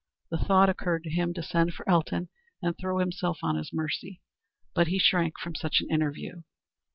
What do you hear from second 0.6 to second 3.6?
occurred to him to send for Elton and throw himself on